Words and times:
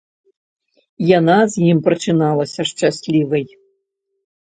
Яна 1.19 1.35
з 1.57 1.63
ім 1.71 1.83
прачыналася 1.89 2.61
шчаслівай. 2.73 3.51